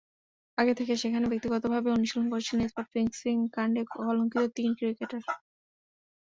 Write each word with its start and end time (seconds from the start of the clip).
আগে 0.57 0.73
থেকে 0.75 0.93
সেখানে 0.95 1.25
ব্যক্তিগতভাবে 1.27 1.89
অনুশীলন 1.91 2.27
করছিলেন 2.29 2.65
স্পট 2.67 2.87
ফিক্সিং-কাণ্ডে 2.93 3.81
কলঙ্কিত 3.93 4.43
তিন 4.57 4.69
ক্রিকেটার। 4.77 5.21